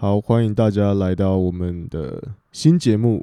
[0.00, 3.18] 好，欢迎大家来到我们的新节目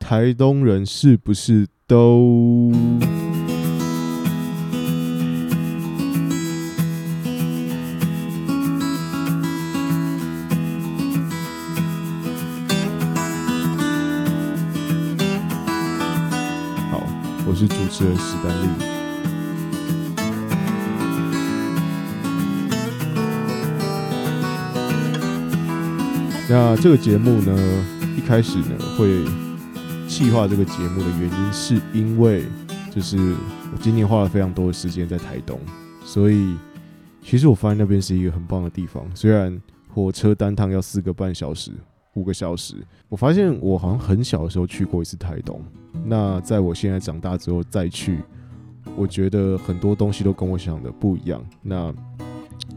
[0.04, 2.72] 《台东人是不是都》。
[16.90, 17.00] 好，
[17.46, 18.95] 我是主持人史丹利。
[26.48, 27.84] 那这个节目呢，
[28.16, 29.24] 一开始呢会
[30.06, 32.44] 企划这个节目的原因，是因为
[32.94, 35.58] 就是我今年花了非常多的时间在台东，
[36.04, 36.54] 所以
[37.20, 39.04] 其实我发现那边是一个很棒的地方。
[39.12, 39.60] 虽然
[39.92, 41.72] 火车单趟要四个半小时、
[42.14, 42.76] 五个小时，
[43.08, 45.60] 我发现我好像很小的时候去过一次台东。
[46.04, 48.20] 那在我现在长大之后再去，
[48.94, 51.44] 我觉得很多东西都跟我想的不一样。
[51.60, 51.92] 那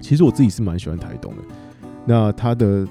[0.02, 1.44] 其实我自己是蛮喜欢台东的。
[2.04, 2.88] 那它的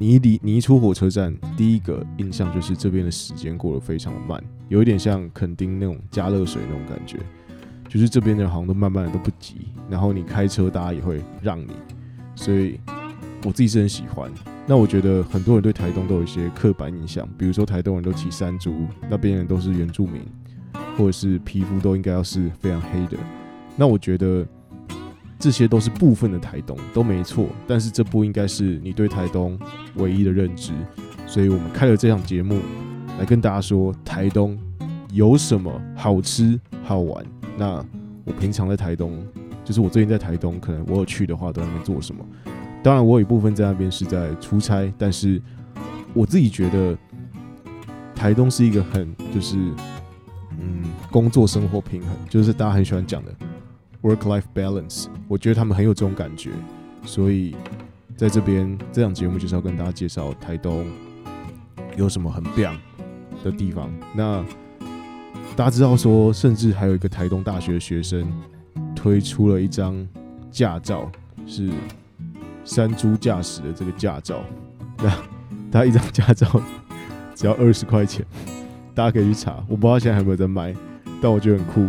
[0.00, 7.18] 你一离你一出火车站，第一个印象就是这边的时间过得非常的慢，有一点像垦丁那种加热水那种感觉，
[7.88, 9.56] 就是这边的人好像都慢慢的都不急，
[9.90, 11.72] 然后你开车大家也会让你，
[12.36, 12.78] 所以
[13.44, 14.30] 我自己是很喜欢。
[14.68, 20.22] 那我觉得很多人对台东都有一些刻板印象，比如说台东人都骑山猪，那边人都是原住民，
[20.96, 23.18] 或者是皮肤都应该要是非常黑的。
[23.74, 24.46] 那我觉得。
[25.38, 29.58] 这些都是部分的台东，都没错，但是这不应该是你对台东
[29.94, 30.72] 唯一的认知，
[31.26, 32.60] 所以我们开了这档节目
[33.18, 34.58] 来跟大家说台东
[35.12, 37.24] 有什么好吃好玩。
[37.56, 37.84] 那
[38.24, 39.24] 我平常在台东，
[39.64, 42.24] 就是我最近在台东，可能我有去的话都在那边做什么。
[42.82, 45.40] 当然，我有一部分在那边是在出差，但是
[46.14, 46.98] 我自己觉得
[48.14, 49.56] 台东是一个很就是
[50.58, 53.32] 嗯工作生活平衡，就是大家很喜欢讲的。
[54.00, 56.50] Work-life balance，我觉得他们很有这种感觉，
[57.04, 57.56] 所以
[58.16, 60.86] 在这边这档节目就是要跟大家介绍台东
[61.96, 62.80] 有什么很棒
[63.42, 63.90] 的地方。
[64.14, 64.44] 那
[65.56, 68.24] 大家知道说，甚至还有一个台东大学的学生
[68.94, 70.06] 推出了一张
[70.48, 71.10] 驾照，
[71.44, 71.68] 是
[72.64, 74.44] 山猪驾驶的这个驾照。
[74.98, 75.12] 那
[75.72, 76.62] 他一张驾照
[77.34, 78.24] 只要二十块钱，
[78.94, 79.56] 大家可以去查。
[79.68, 80.72] 我不知道现在还有没有在卖，
[81.20, 81.88] 但我觉得很酷。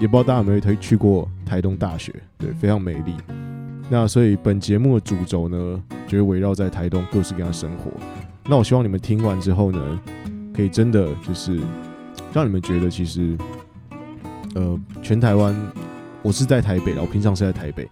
[0.00, 3.14] 也不知道大家有没有推去过台东大学，对，非常美丽。
[3.90, 7.90] 那所以本节目的主轴呢，就是围绕在台东各式各样的生活。
[8.46, 10.00] 那我希望你们听完之后呢，
[10.54, 11.60] 可以真的就是
[12.32, 13.36] 让你们觉得，其实，
[14.54, 15.54] 呃，全台湾，
[16.22, 17.86] 我是在台北，我平常是在台北，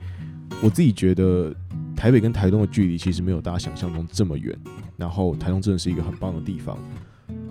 [0.63, 1.55] 我自己觉得
[1.95, 4.57] 台北跟台东的距离其实没有大家想象中这么远。
[4.97, 6.79] 然后台东真的是一个很棒的地方。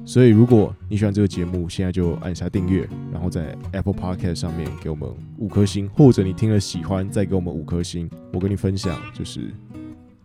[0.07, 5.07] 所以，如果你喜欢这个节目，现在就按下订阅，然后在 Apple Podcast 上面给我们
[5.38, 8.09] 五颗星，或者你听了喜欢，再给我们五颗星。
[8.31, 9.51] 我跟你分享，就是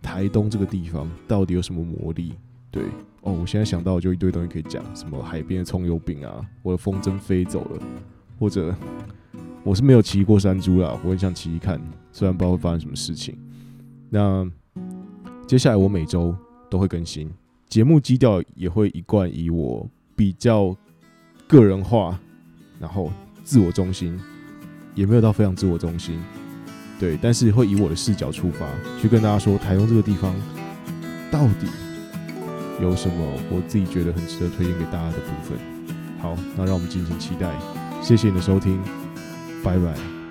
[0.01, 2.33] 台东这个地方到底有什么魔力？
[2.71, 2.85] 对
[3.23, 7.83] 哦，我现在想到就一堆东西可以讲，什么海边的葱油饼啊，我的风筝飞走了，
[8.39, 8.73] 或者
[9.65, 11.81] 我是没有骑过山猪啦，我很想骑一看，
[12.13, 13.37] 虽然不知道会发生什么事情。
[14.09, 14.49] 那
[15.45, 16.33] 接下来我每周
[16.71, 17.29] 都会更新。
[17.73, 20.77] 节目基调也会一贯以我比较
[21.47, 22.19] 个人化，
[22.79, 23.11] 然后
[23.45, 24.21] 自我中心，
[24.95, 26.21] 也没有到非常自我中心，
[27.01, 28.69] 对，但是会以我的视角出发，
[29.01, 30.35] 去跟大家说台东这个地方
[31.31, 31.67] 到底
[32.79, 33.17] 有什么
[33.51, 35.57] 我自己觉得很值得推荐给大家的部分。
[36.19, 37.51] 好，那让我们敬请期待，
[38.03, 38.79] 谢谢你的收听，
[39.65, 40.22] 拜拜。